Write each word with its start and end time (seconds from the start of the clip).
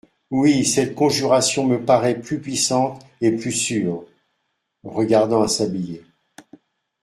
Oui! 0.31 0.65
cette 0.65 0.95
conjuration 0.95 1.63
me 1.67 1.85
parait 1.85 2.19
plus 2.19 2.41
puissante 2.41 3.05
et 3.21 3.33
plus 3.33 3.51
sûre.— 3.51 4.03
Regardant 4.83 5.43
un 5.43 5.47
sablier. 5.47 6.03